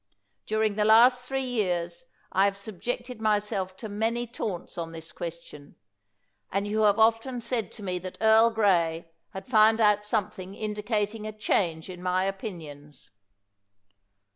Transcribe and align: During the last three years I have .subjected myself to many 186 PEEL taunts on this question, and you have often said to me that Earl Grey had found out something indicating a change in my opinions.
During 0.47 0.77
the 0.77 0.83
last 0.83 1.27
three 1.27 1.43
years 1.45 2.05
I 2.31 2.45
have 2.45 2.57
.subjected 2.57 3.21
myself 3.21 3.77
to 3.77 3.87
many 3.87 4.21
186 4.21 4.35
PEEL 4.35 4.47
taunts 4.47 4.77
on 4.79 4.93
this 4.93 5.11
question, 5.11 5.75
and 6.51 6.67
you 6.67 6.79
have 6.81 6.97
often 6.97 7.39
said 7.39 7.71
to 7.73 7.83
me 7.83 7.99
that 7.99 8.17
Earl 8.19 8.49
Grey 8.49 9.11
had 9.29 9.45
found 9.45 9.79
out 9.79 10.03
something 10.03 10.55
indicating 10.55 11.27
a 11.27 11.31
change 11.31 11.87
in 11.87 12.01
my 12.01 12.23
opinions. 12.23 13.11